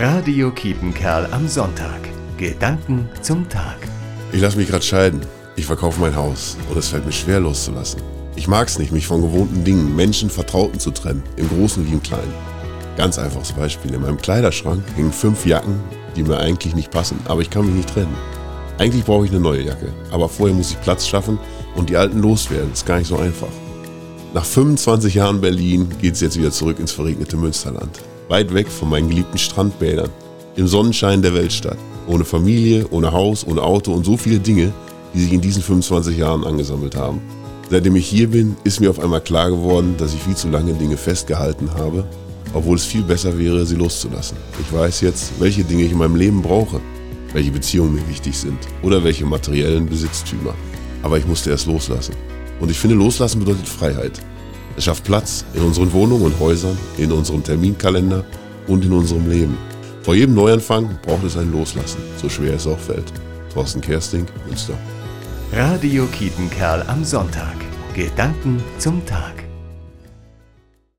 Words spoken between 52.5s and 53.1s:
Und ich finde,